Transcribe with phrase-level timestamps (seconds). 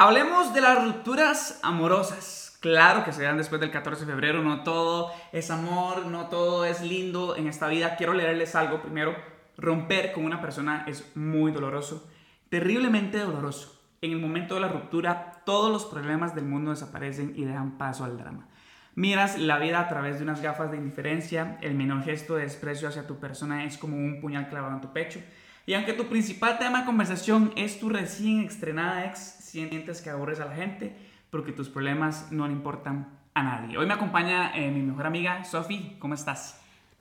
[0.00, 2.56] Hablemos de las rupturas amorosas.
[2.60, 6.64] Claro que se dan después del 14 de febrero, no todo es amor, no todo
[6.64, 7.96] es lindo en esta vida.
[7.96, 9.16] Quiero leerles algo primero.
[9.56, 12.08] Romper con una persona es muy doloroso,
[12.48, 13.82] terriblemente doloroso.
[14.00, 18.04] En el momento de la ruptura, todos los problemas del mundo desaparecen y dejan paso
[18.04, 18.46] al drama.
[18.94, 22.86] Miras la vida a través de unas gafas de indiferencia, el menor gesto de desprecio
[22.86, 25.18] hacia tu persona es como un puñal clavado en tu pecho.
[25.68, 30.40] Y aunque tu principal tema de conversación es tu recién estrenada ex, sientes que aburres
[30.40, 30.96] a la gente
[31.28, 33.76] porque tus problemas no le importan a nadie.
[33.76, 35.98] Hoy me acompaña eh, mi mejor amiga, Sofi.
[35.98, 36.58] ¿Cómo estás?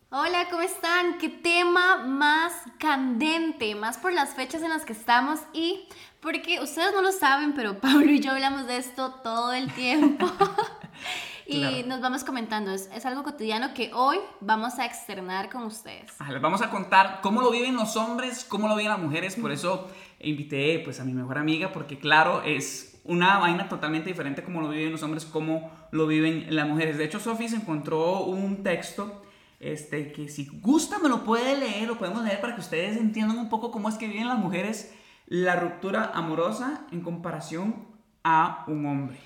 [0.10, 1.18] Hola, ¿cómo están?
[1.18, 3.74] ¿Qué tema más candente?
[3.76, 5.88] Más por las fechas en las que estamos y
[6.20, 10.30] porque ustedes no lo saben, pero Pablo y yo hablamos de esto todo el tiempo.
[11.48, 16.12] y nos vamos comentando, es, es, algo cotidiano que hoy vamos a externar con ustedes.
[16.30, 19.52] les vamos a contar cómo lo viven los hombres, cómo lo viven las mujeres, por
[19.52, 19.90] eso
[20.20, 24.70] invité pues a mi mejor amiga, porque claro, es una vaina totalmente diferente como lo
[24.70, 26.98] viven los hombres, cómo lo viven las mujeres.
[26.98, 29.24] De hecho, Sofi se encontró un texto
[29.60, 33.38] este, que si gusta me lo puede leer, lo podemos leer para que ustedes entiendan
[33.38, 34.94] un poco cómo es que viven las mujeres
[35.28, 37.86] la ruptura amorosa en comparación
[38.24, 39.20] a un hombre.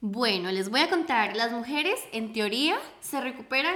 [0.00, 3.74] Bueno, les voy a contar, las mujeres en teoría se recuperan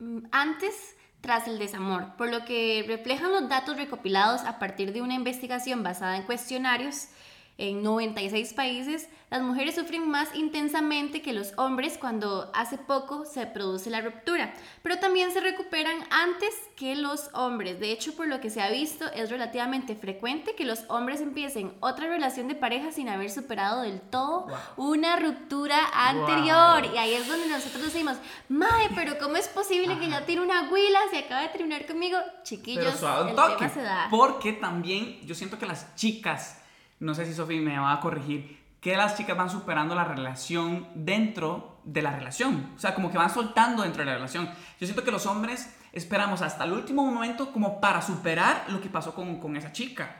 [0.00, 5.00] mm, antes tras el desamor, por lo que reflejan los datos recopilados a partir de
[5.00, 7.08] una investigación basada en cuestionarios
[7.58, 13.46] en 96 países, las mujeres sufren más intensamente que los hombres cuando hace poco se
[13.46, 17.80] produce la ruptura, pero también se recuperan antes que los hombres.
[17.80, 21.72] De hecho, por lo que se ha visto, es relativamente frecuente que los hombres empiecen
[21.80, 26.84] otra relación de pareja sin haber superado del todo una ruptura anterior.
[26.94, 28.18] Y ahí es donde nosotros decimos,
[28.50, 32.18] Mae, pero ¿cómo es posible que ya tiene una huila, se acaba de terminar conmigo?
[32.42, 34.08] Chiquillos, el tema se da.
[34.10, 36.58] Porque también yo siento que las chicas
[37.02, 40.88] no sé si Sofía me va a corregir, que las chicas van superando la relación
[40.94, 42.72] dentro de la relación.
[42.76, 44.46] O sea, como que van soltando dentro de la relación.
[44.80, 48.88] Yo siento que los hombres esperamos hasta el último momento como para superar lo que
[48.88, 50.16] pasó con, con esa chica.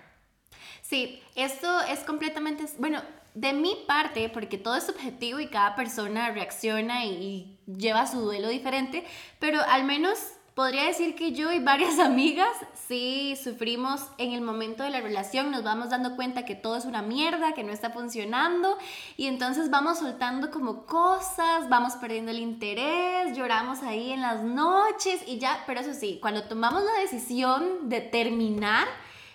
[0.83, 3.01] Sí, esto es completamente, bueno,
[3.35, 8.49] de mi parte, porque todo es subjetivo y cada persona reacciona y lleva su duelo
[8.49, 9.05] diferente,
[9.39, 10.19] pero al menos
[10.55, 12.55] Podría decir que yo y varias amigas
[12.87, 16.85] sí sufrimos en el momento de la relación, nos vamos dando cuenta que todo es
[16.85, 18.77] una mierda, que no está funcionando
[19.17, 25.23] y entonces vamos soltando como cosas, vamos perdiendo el interés, lloramos ahí en las noches
[25.27, 28.87] y ya, pero eso sí, cuando tomamos la decisión de terminar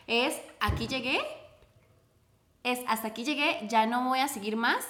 [0.06, 1.20] es aquí llegué,
[2.64, 4.86] es hasta aquí llegué, ya no voy a seguir más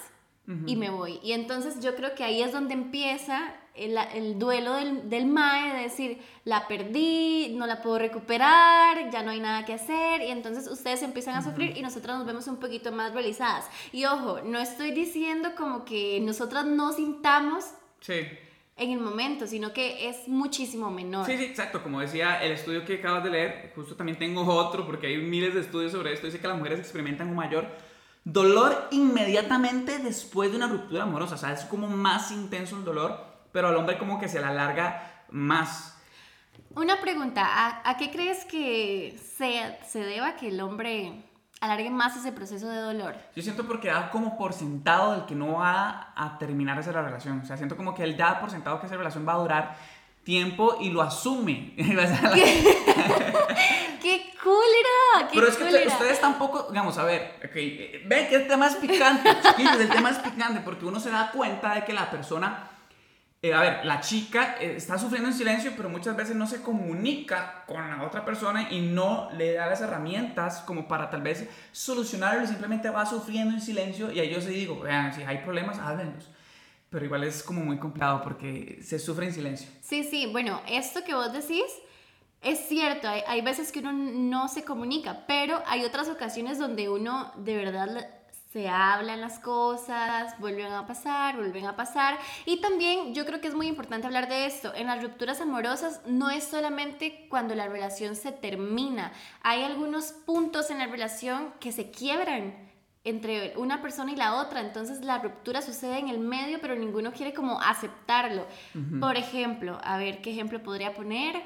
[0.64, 1.20] y me voy.
[1.22, 5.82] Y entonces yo creo que ahí es donde empieza el, duelo del, del, MAE, de
[5.82, 10.68] decir, la perdí, no la puedo recuperar, ya no hay nada que hacer, y entonces
[10.68, 13.66] ustedes empiezan a sufrir y nosotras nos vemos un poquito más realizadas.
[13.92, 17.66] Y ojo, no estoy diciendo como que nosotras no sintamos
[18.06, 21.26] en el momento, sino que es muchísimo menor.
[21.26, 24.86] Sí, sí, exacto, como decía el estudio que acabas de leer, justo también tengo otro,
[24.86, 27.68] porque hay miles de estudios sobre esto, dice que las mujeres experimentan un mayor
[28.24, 33.27] dolor inmediatamente después de una ruptura amorosa, o sea, es como más intenso el dolor
[33.58, 35.96] pero al hombre como que se la alarga más.
[36.76, 41.24] Una pregunta, ¿a, qué crees que se, se deba que el hombre
[41.60, 43.16] alargue más ese proceso de dolor?
[43.34, 47.40] Yo siento porque da como por sentado el que no va a terminar esa relación.
[47.40, 49.76] O sea, siento como que él da por sentado que esa relación va a durar
[50.22, 51.74] tiempo y lo asume.
[51.76, 51.84] ¡Qué,
[54.00, 55.30] ¡Qué cólera!
[55.34, 59.28] Pero es que ustedes tampoco, digamos, a ver, okay, ven que el tema es picante,
[59.42, 62.77] chiquillos, el tema es picante porque uno se da cuenta de que la persona
[63.40, 66.60] eh, a ver, la chica eh, está sufriendo en silencio, pero muchas veces no se
[66.60, 71.48] comunica con la otra persona y no le da las herramientas como para tal vez
[71.70, 75.78] solucionarlo, simplemente va sufriendo en silencio y ahí yo se digo, vean, si hay problemas,
[75.78, 76.28] háblenlos.
[76.90, 79.68] Pero igual es como muy complicado porque se sufre en silencio.
[79.82, 81.62] Sí, sí, bueno, esto que vos decís
[82.40, 86.88] es cierto, hay, hay veces que uno no se comunica, pero hay otras ocasiones donde
[86.88, 88.08] uno de verdad
[88.52, 92.18] se hablan las cosas, vuelven a pasar, vuelven a pasar.
[92.46, 94.74] Y también yo creo que es muy importante hablar de esto.
[94.74, 99.12] En las rupturas amorosas no es solamente cuando la relación se termina.
[99.42, 102.54] Hay algunos puntos en la relación que se quiebran
[103.04, 104.60] entre una persona y la otra.
[104.60, 108.46] Entonces la ruptura sucede en el medio, pero ninguno quiere como aceptarlo.
[108.98, 111.36] Por ejemplo, a ver, ¿qué ejemplo podría poner?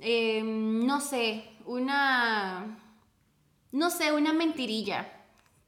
[0.00, 2.78] Em, no sé, una...
[3.70, 5.17] No sé, una mentirilla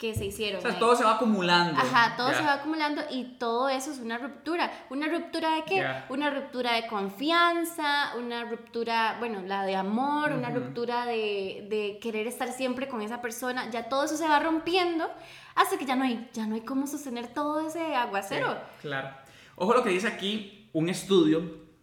[0.00, 0.60] que se hicieron.
[0.60, 1.78] O sea, todo se va acumulando.
[1.78, 4.72] Ajá, todo se va acumulando y todo eso es una ruptura.
[4.88, 5.86] ¿Una ruptura de qué?
[6.08, 12.26] Una ruptura de confianza, una ruptura, bueno, la de amor, una ruptura de, de, querer
[12.26, 13.68] estar siempre con esa persona.
[13.68, 15.06] Ya todo eso se va rompiendo
[15.54, 18.56] hasta que ya no hay, ya no hay cómo sostener todo ese aguacero.
[18.80, 19.10] claro.
[19.56, 21.42] Ojo lo que dice aquí un estudio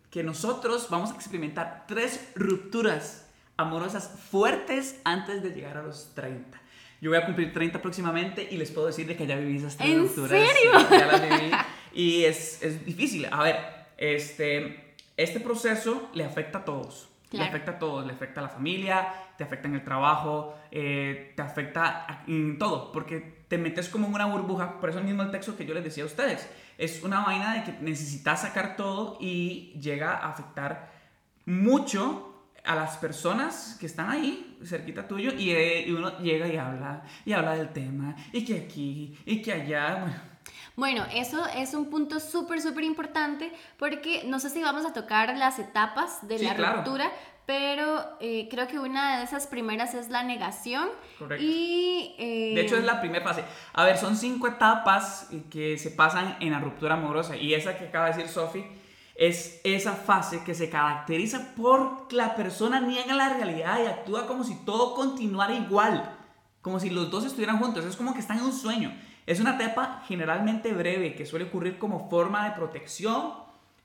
[0.10, 3.28] que nosotros vamos a experimentar tres rupturas
[3.58, 6.60] amorosas fuertes antes de llegar a los 30.
[7.02, 9.78] Yo voy a cumplir 30 próximamente y les puedo decir de que ya viví esas
[9.78, 10.42] tres ¿En rupturas.
[10.48, 10.72] serio?
[10.90, 11.52] Ya las viví.
[11.94, 13.28] Y es, es difícil.
[13.32, 13.56] A ver,
[13.98, 17.10] este, este proceso le afecta a todos.
[17.32, 17.50] Le Claro.
[17.50, 18.06] afecta a todos.
[18.08, 19.08] Le afecta a la familia,
[19.38, 22.92] te afecta en el trabajo, eh, te afecta a- en todo.
[22.92, 24.80] Porque te metes como en una burbuja.
[24.80, 26.50] Por eso mismo el texto que yo les decía a ustedes.
[26.78, 30.92] Es una vaina de que necesitas sacar todo y llega a afectar
[31.46, 32.37] mucho
[32.68, 37.04] a las personas que están ahí, cerquita tuyo, y, eh, y uno llega y habla,
[37.26, 40.16] y habla del tema, y que aquí, y que allá, bueno,
[40.76, 45.36] Bueno, eso es un punto súper, súper importante porque no sé si vamos a tocar
[45.36, 46.78] las etapas de Sí, la claro.
[46.78, 47.12] ruptura,
[47.48, 50.90] pero eh, creo que una de esas primeras es la negación.
[51.18, 51.44] Correcto.
[51.44, 53.44] Y, eh, De hecho, es la primera fase.
[53.74, 57.36] A ver, son cinco etapas eh, que se pasan en la ruptura amorosa.
[57.38, 58.68] Y esa que acaba de decir Sophie
[59.18, 64.44] es esa fase que se caracteriza por la persona niega la realidad y actúa como
[64.44, 66.16] si todo continuara igual.
[66.62, 67.84] Como si los dos estuvieran juntos.
[67.84, 68.96] Es como que están en un sueño.
[69.26, 73.34] Es una etapa generalmente breve que suele ocurrir como forma de protección.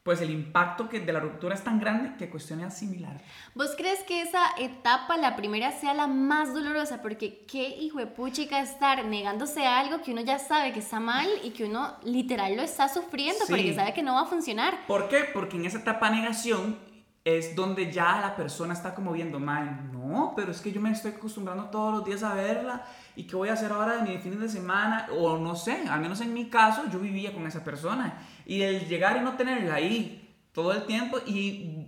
[0.02, 3.20] Pues el impacto que de la ruptura es tan grande que cuestiona similar.
[3.54, 7.00] ¿Vos crees que esa etapa, la primera, sea la más dolorosa?
[7.02, 10.99] Porque qué hijo de puchica estar negándose a algo que uno ya sabe que está
[10.99, 13.52] mal y que uno literal lo está sufriendo Sí.
[13.52, 14.87] porque sabe que no va a funcionar.
[14.88, 15.20] ¿Por qué?
[15.32, 16.76] Porque en esa etapa de negación
[17.24, 20.90] es donde ya la persona está como viendo, mal no, pero es que yo me
[20.90, 22.84] estoy acostumbrando todos los días a verla
[23.14, 26.00] y qué voy a hacer ahora de mi fines de semana, o no sé, al
[26.00, 29.76] menos en mi caso yo vivía con esa persona y el llegar y no tenerla
[29.76, 31.86] ahí todo el tiempo y,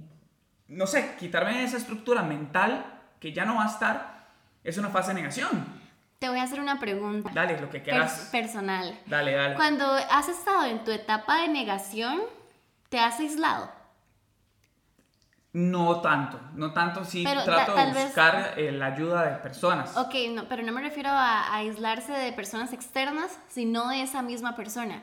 [0.69, 2.85] no sé, quitarme esa estructura mental
[3.19, 4.29] que ya no va a estar,
[4.63, 5.85] es una fase de negación.
[6.21, 8.29] Te voy a hacer una pregunta Dale, lo que quieras.
[8.31, 8.99] personal.
[9.07, 9.57] Dale, dale.
[9.57, 12.21] Cuando has estado en tu etapa de negación,
[12.89, 13.84] ¿te has aislado?
[15.55, 19.37] No tanto, no tanto, sí Pero trato de tal vez- buscar eh, la ayuda de
[19.39, 19.97] personas.
[19.97, 24.21] Ok, no, pero no me refiero a, a aislarse de personas externas, sino de esa
[24.21, 25.03] misma persona.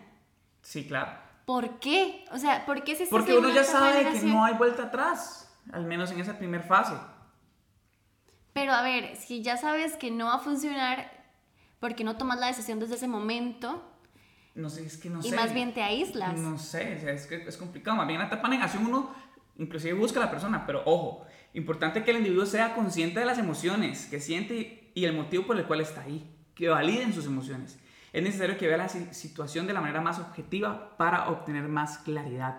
[0.62, 1.13] Sí, claro.
[1.45, 2.25] ¿Por qué?
[2.31, 5.86] O sea, ¿por qué estás Porque uno ya sabe que no hay vuelta atrás, al
[5.86, 6.94] menos en esa primera fase.
[8.53, 11.09] Pero a ver, si ya sabes que no va a funcionar,
[11.80, 13.81] ¿por qué no tomas la decisión desde ese momento
[14.53, 15.36] No sé, es que no y sé.
[15.36, 16.38] más bien te aíslas?
[16.38, 17.95] No sé, es que es complicado.
[17.95, 19.15] Más bien en la etapa de negación uno
[19.57, 23.38] inclusive busca a la persona, pero ojo, importante que el individuo sea consciente de las
[23.38, 27.77] emociones que siente y el motivo por el cual está ahí, que validen sus emociones.
[28.13, 31.98] Es necesario que vea la si- situación de la manera más objetiva para obtener más
[32.00, 32.57] claridad.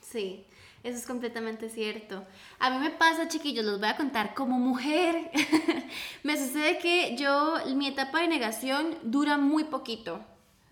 [0.00, 0.46] Sí,
[0.82, 2.24] eso es completamente cierto.
[2.58, 5.30] A mí me pasa, chiquillos, los voy a contar como mujer.
[6.22, 10.20] me sucede que yo, mi etapa de negación dura muy poquito.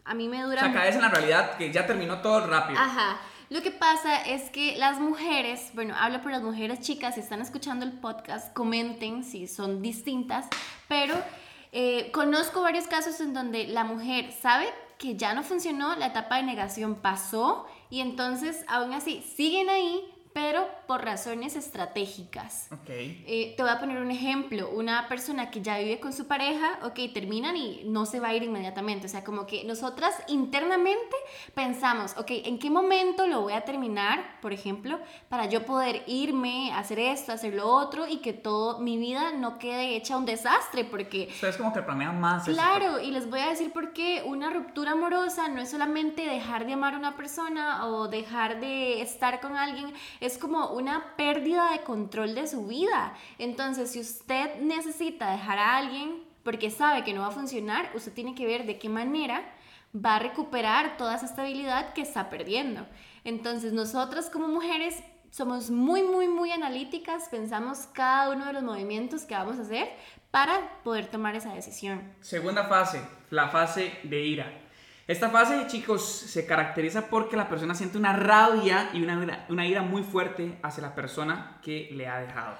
[0.05, 0.62] A mí me O dura...
[0.62, 2.79] sea, caes en la realidad que ya terminó todo rápido.
[2.81, 3.20] Ajá.
[3.52, 7.43] Lo que pasa es que las mujeres, bueno, hablo por las mujeres chicas, si están
[7.43, 10.46] escuchando el podcast, comenten si son distintas,
[10.88, 11.14] pero
[11.70, 16.38] eh, conozco varios casos en donde la mujer sabe que ya no funcionó, la etapa
[16.38, 20.02] de negación pasó y entonces aún así siguen ahí,
[20.32, 22.69] pero por razones estratégicas.
[22.73, 22.88] Ok.
[22.88, 24.70] Eh, te voy a poner un ejemplo.
[24.70, 28.34] Una persona que ya vive con su pareja, ok, terminan y no se va a
[28.34, 29.06] ir inmediatamente.
[29.06, 31.17] O sea, como que nosotras internamente
[31.55, 34.98] pensamos, ok, ¿en qué momento lo voy a terminar, por ejemplo,
[35.29, 39.58] para yo poder irme, hacer esto, hacer lo otro y que todo mi vida no
[39.58, 40.84] quede hecha un desastre?
[40.84, 42.46] Porque Ustedes como que planean más.
[42.48, 42.53] eso.
[42.53, 46.67] Claro, y les voy a decir por qué una ruptura amorosa no es solamente dejar
[46.67, 51.72] de amar a una persona o dejar de estar con alguien, es como una pérdida
[51.72, 53.14] de control de su vida.
[53.38, 58.12] Entonces, si usted necesita dejar a alguien porque sabe que no va a funcionar, usted
[58.12, 59.43] tiene que ver de qué manera
[59.94, 62.86] va a recuperar toda esa estabilidad que está perdiendo.
[63.24, 69.22] Entonces, nosotras como mujeres somos muy, muy, muy analíticas, pensamos cada uno de los movimientos
[69.22, 69.88] que vamos a hacer
[70.31, 72.14] para poder tomar esa decisión.
[72.20, 74.61] Segunda fase, la fase de ira.
[75.08, 79.66] Esta fase, chicos, se caracteriza porque la persona siente una rabia y una, ira- una
[79.66, 82.56] ira muy fuerte hacia la persona que le ha dejado.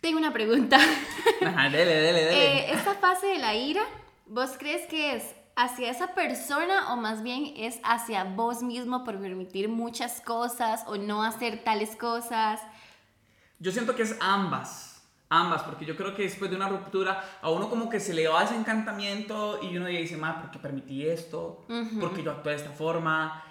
[0.00, 0.76] Tengo una pregunta.
[1.46, 2.58] Ajá, dele, dele, dele.
[2.58, 3.82] Eh, esta fase de la ira,
[4.26, 9.18] ¿vos crees que es hacia esa persona o más bien es hacia vos mismo por
[9.20, 12.60] permitir muchas cosas o no hacer tales cosas?
[13.58, 14.95] Yo siento que es ambas.
[15.28, 18.28] Ambas, porque yo creo que después de una ruptura a uno como que se le
[18.28, 21.64] va ese encantamiento y uno dice, ma, ¿por qué permití esto?
[22.00, 23.42] ¿Por qué yo actué de esta forma?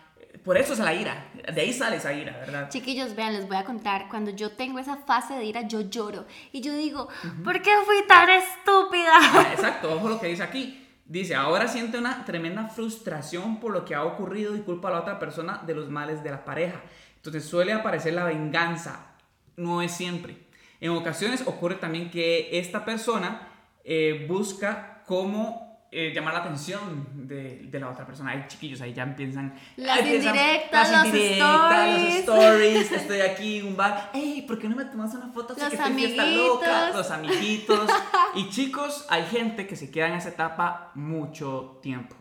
[0.44, 1.32] Por eso es la ira.
[1.53, 2.70] De ahí sale esa ira, ¿verdad?
[2.70, 6.25] Chiquillos, vean, les voy a contar, cuando yo tengo esa fase de ira, yo lloro
[6.51, 7.10] y yo digo,
[7.44, 9.12] ¿por qué fui tan estúpida?
[9.22, 10.82] Ah, Exacto, ojo lo que dice aquí.
[11.05, 15.00] Dice, ahora siente una tremenda frustración por lo que ha ocurrido y culpa a la
[15.01, 16.82] otra persona de los males de la pareja.
[17.17, 19.15] Entonces suele aparecer la venganza,
[19.58, 20.44] no es siempre.
[20.86, 23.48] En ocasiones ocurre también que esta persona
[23.84, 28.30] eh, busca cómo eh, llamar la atención de, de, la otra persona.
[28.30, 29.56] Hay chiquillos ahí ya empiezan.
[29.77, 32.20] Las indirectas, las los indirectas, los stories.
[32.20, 32.92] stories.
[32.92, 34.12] Estoy aquí en un bar.
[34.13, 35.54] Hey, ¿por qué no me tomas una foto?
[35.54, 36.27] Así Los que amiguitos.
[36.34, 36.92] loca.
[36.92, 37.89] Los amiguitos.
[38.36, 42.15] y chicos, hay gente que se queda en esa etapa mucho tiempo.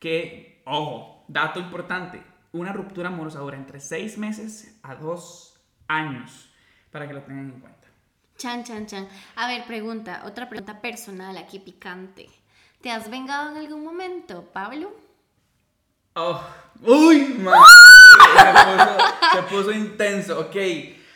[0.00, 2.20] Que, ojo, dato importante.
[2.50, 6.50] Una ruptura amorosa dura entre 6 meses a 2 años.
[6.90, 7.89] Para que lo tengan en cuenta.
[8.40, 9.06] Chan, chan, chan.
[9.36, 12.30] A ver, pregunta, otra pregunta personal aquí picante.
[12.80, 14.96] ¿Te has vengado en algún momento, Pablo?
[16.14, 16.42] Oh,
[16.80, 17.62] uy, man.
[18.38, 18.96] Se puso,
[19.32, 20.40] se puso intenso.
[20.40, 20.56] Ok,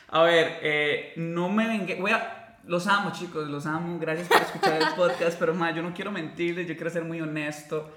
[0.08, 1.94] a ver, eh, no me vengué.
[1.94, 2.58] Voy a.
[2.64, 3.98] Los amo, chicos, los amo.
[3.98, 5.38] Gracias por escuchar el podcast.
[5.38, 7.90] Pero, ma, yo no quiero mentirles, yo quiero ser muy honesto.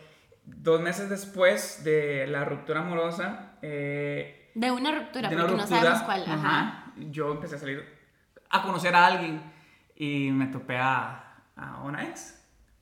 [0.45, 5.79] Dos meses después de la ruptura amorosa, eh, De una ruptura, de una porque ruptura,
[5.79, 6.23] no sabemos cuál.
[6.23, 6.33] Ajá.
[6.33, 7.96] ajá, yo empecé a salir
[8.49, 9.41] a conocer a alguien
[9.95, 12.35] y me topé a, a una ex.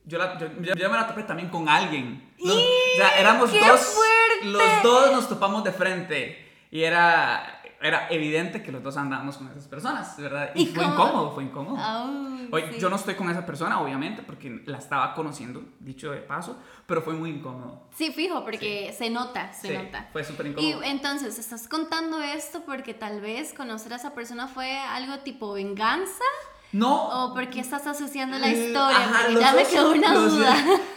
[0.04, 2.32] Yo, la- yo, yo- me la topé también con alguien.
[2.38, 3.80] Los- o sea, éramos ¡Qué dos.
[3.80, 4.46] fuerte!
[4.46, 6.42] Los dos nos topamos de frente.
[6.70, 10.50] Y era, era evidente que los dos andábamos con esas personas, ¿verdad?
[10.54, 10.94] Y, ¿Y fue cómo?
[10.94, 12.48] incómodo, fue incómodo.
[12.52, 12.78] Oye, sí.
[12.80, 17.02] Yo no estoy con esa persona, obviamente, porque la estaba conociendo, dicho de paso, pero
[17.02, 17.82] fue muy incómodo.
[17.94, 20.08] Sí, fijo, porque se nota, se Sí, nota.
[20.12, 20.82] Fue súper Y incómodo.
[20.84, 26.24] entonces, ¿estás contando esto porque tal vez conocer a esa persona fue algo tipo venganza?
[26.72, 27.24] no.
[27.26, 28.96] ¿O porque estás asociando la historia?
[28.98, 30.56] ajá, Porque ya me asocio- quedó una duda.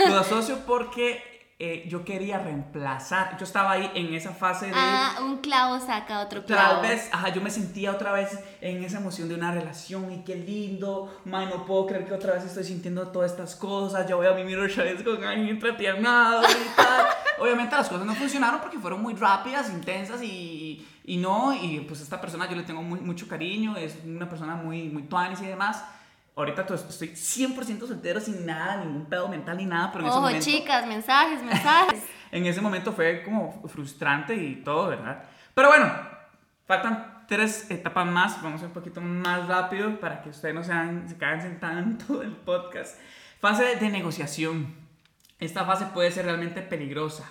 [0.09, 3.37] Lo asocio porque eh, yo quería reemplazar.
[3.37, 4.71] Yo estaba ahí en esa fase de.
[4.73, 6.79] Ah, un clavo saca otro clavo.
[6.79, 10.23] Tal vez, ajá, yo me sentía otra vez en esa emoción de una relación y
[10.23, 14.15] qué lindo, man, no puedo creer que otra vez estoy sintiendo todas estas cosas, ya
[14.15, 17.07] voy a vivir otra vez con alguien entretiernado y tal.
[17.39, 21.99] Obviamente las cosas no funcionaron porque fueron muy rápidas, intensas y, y no, y pues
[21.99, 25.47] esta persona yo le tengo muy, mucho cariño, es una persona muy, muy tuanis y
[25.47, 25.83] demás.
[26.35, 30.25] Ahorita estoy 100% soltero sin nada, ningún pedo mental ni nada, pero en ese Ojo,
[30.25, 30.45] momento...
[30.45, 32.03] chicas, mensajes, mensajes.
[32.31, 35.23] En ese momento fue como frustrante y todo, ¿verdad?
[35.55, 35.91] Pero bueno,
[36.67, 38.41] faltan tres etapas más.
[38.43, 42.35] Vamos a un poquito más rápido para que ustedes no sean, se cansen tanto del
[42.35, 42.99] podcast.
[43.39, 44.75] Fase de negociación.
[45.39, 47.27] Esta fase puede ser realmente peligrosa.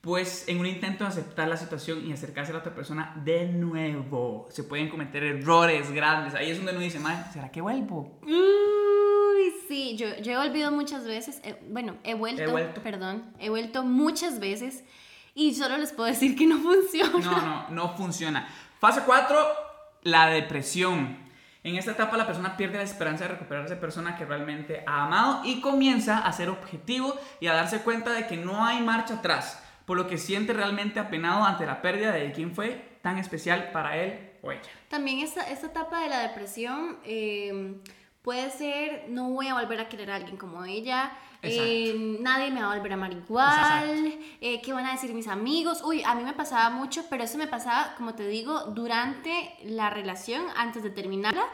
[0.00, 3.46] Pues en un intento de aceptar la situación y acercarse a la otra persona de
[3.46, 6.34] nuevo, se pueden cometer errores grandes.
[6.34, 8.18] Ahí es donde uno dice, "Mae, ¿será que vuelvo?
[8.22, 12.82] Uy, sí, yo, yo he olvidado muchas veces, eh, bueno, he vuelto, He vuelto.
[12.82, 14.84] perdón, he vuelto muchas veces
[15.34, 17.18] y solo les puedo decir que no funciona.
[17.18, 18.46] No, no, no funciona.
[18.78, 19.36] Fase 4,
[20.02, 21.24] la depresión.
[21.64, 24.84] En esta etapa la persona pierde la esperanza de recuperar a esa persona que realmente
[24.86, 28.80] ha amado y comienza a ser objetivo y a darse cuenta de que no hay
[28.82, 33.18] marcha atrás, por lo que siente realmente apenado ante la pérdida de quien fue tan
[33.18, 34.68] especial para él o ella.
[34.88, 37.80] También esta, esta etapa de la depresión eh,
[38.20, 41.12] puede ser, no voy a volver a querer a alguien como ella,
[41.42, 45.28] eh, nadie me va a volver a amar igual, eh, ¿qué van a decir mis
[45.28, 45.80] amigos?
[45.84, 49.90] Uy, a mí me pasaba mucho, pero eso me pasaba, como te digo, durante la
[49.90, 51.44] relación, antes de terminarla,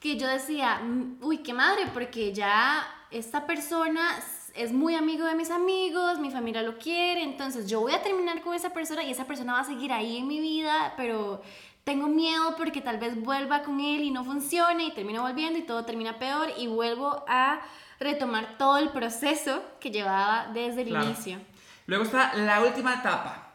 [0.00, 4.16] que yo decía, "Mm, uy, qué madre, porque ya esta persona
[4.58, 8.42] es muy amigo de mis amigos, mi familia lo quiere, entonces yo voy a terminar
[8.42, 11.40] con esa persona y esa persona va a seguir ahí en mi vida, pero
[11.84, 15.62] tengo miedo porque tal vez vuelva con él y no funcione y termino volviendo y
[15.62, 17.60] todo termina peor y vuelvo a
[18.00, 21.06] retomar todo el proceso que llevaba desde el Claro.
[21.06, 21.38] inicio.
[21.86, 23.54] Luego está la última etapa,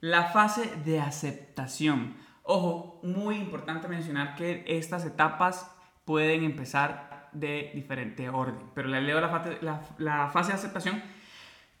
[0.00, 2.16] la fase de aceptación.
[2.42, 5.70] Ojo, muy importante mencionar que estas etapas
[6.04, 11.02] pueden empezar de diferente orden, pero les leo la fase, la, la fase de aceptación.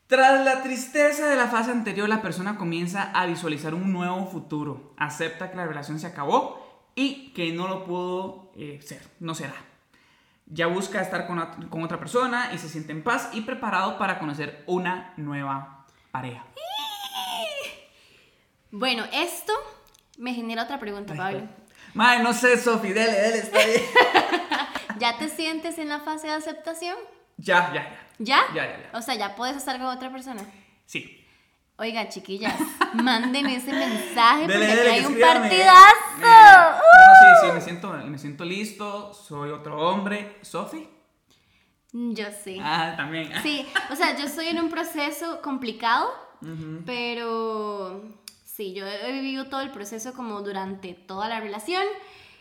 [0.06, 4.94] Tras la tristeza de la fase anterior, la persona comienza a visualizar un nuevo futuro,
[4.96, 9.54] acepta que la relación se acabó y que no lo pudo eh, ser, no será.
[10.46, 13.98] Ya busca estar con, ot- con otra persona y se siente en paz y preparado
[13.98, 16.42] para conocer una nueva pareja.
[18.70, 19.52] Bueno, esto
[20.18, 21.42] me genera otra pregunta, Pablo.
[21.94, 23.82] Madre, no sé, Sofi, dele, dele, está bien.
[24.98, 26.96] ¿Ya te sientes en la fase de aceptación?
[27.36, 28.04] ya, ya, ya.
[28.18, 28.40] ¿Ya?
[28.54, 28.98] Ya, ya, ya.
[28.98, 30.42] O sea, ¿ya puedes estar con otra persona?
[30.86, 31.24] Sí.
[31.76, 32.54] Oiga, chiquillas,
[32.94, 36.16] manden ese mensaje porque Dele, aquí dele, hay un partidazo.
[36.18, 40.38] Eh, bueno, sí, sí, me siento, me siento listo, soy otro hombre.
[40.42, 40.88] ¿Sofi?
[41.92, 42.58] Yo sí.
[42.60, 43.30] Ah, también.
[43.42, 46.12] Sí, o sea, yo estoy en un proceso complicado,
[46.84, 48.02] pero
[48.44, 51.84] sí, yo he vivido todo el proceso como durante toda la relación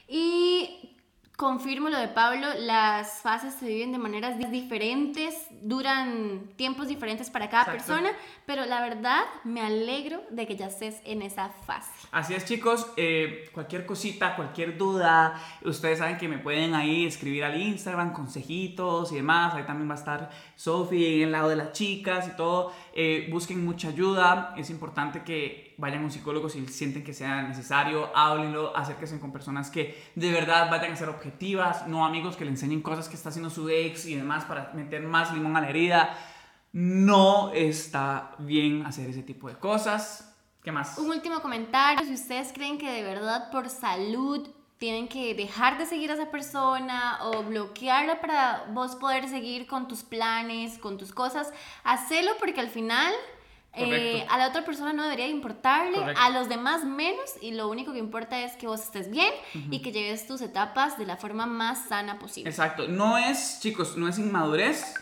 [0.08, 0.97] y
[1.38, 7.48] confirmo lo de Pablo, las fases se viven de maneras diferentes, duran tiempos diferentes para
[7.48, 7.94] cada Exacto.
[7.94, 8.10] persona,
[8.48, 11.91] pero la verdad me alegro de que ya estés en esa fase.
[12.12, 17.44] Así es chicos, eh, cualquier cosita, cualquier duda, ustedes saben que me pueden ahí escribir
[17.44, 21.56] al Instagram, consejitos y demás, ahí también va a estar Sophie en el lado de
[21.56, 26.50] las chicas y todo, Eh, busquen mucha ayuda, es importante que vayan a un psicólogo
[26.50, 31.10] si sienten que sea necesario, háblenlo, acérquense con personas que de verdad vayan a ser
[31.28, 34.72] objetivas, no amigos que le enseñen cosas que está haciendo su ex y demás para
[34.74, 36.18] meter más limón a la herida.
[36.72, 40.34] No está bien hacer ese tipo de cosas.
[40.64, 40.98] ¿Qué más?
[40.98, 45.86] Un último comentario, si ustedes creen que de verdad por salud tienen que dejar de
[45.86, 51.12] seguir a esa persona o bloquearla para vos poder seguir con tus planes, con tus
[51.12, 51.52] cosas,
[51.84, 53.14] hacelo porque al final
[53.78, 56.22] eh, a la otra persona no debería importarle, Correcto.
[56.22, 59.32] a los demás menos y lo único que importa es que vos estés bien
[59.72, 62.50] y que lleves tus etapas de la forma más sana posible.
[62.50, 62.88] Exacto.
[62.88, 64.96] No es, chicos, no es inmadurez.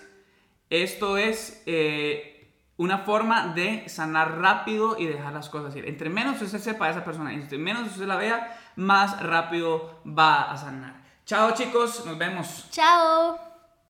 [0.69, 5.87] Esto es eh, una forma de sanar rápido y dejar las cosas ir.
[5.87, 10.51] Entre menos usted sepa de esa persona, entre menos usted la vea, más rápido va
[10.51, 11.03] a sanar.
[11.25, 12.67] Chao chicos, nos vemos.
[12.71, 13.54] Chao.